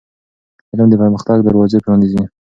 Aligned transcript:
علم 0.71 0.87
د 0.89 0.93
پرمختګ 1.01 1.37
دروازې 1.41 1.77
پرانیزي. 1.85 2.23